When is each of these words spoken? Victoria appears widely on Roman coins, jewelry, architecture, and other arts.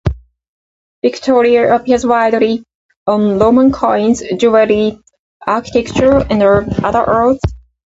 Victoria 1.05 1.75
appears 1.75 2.03
widely 2.03 2.63
on 3.05 3.37
Roman 3.37 3.71
coins, 3.71 4.23
jewelry, 4.37 4.99
architecture, 5.45 6.25
and 6.27 6.41
other 6.41 7.07
arts. 7.07 7.41